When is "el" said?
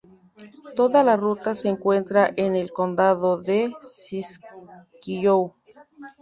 2.55-2.71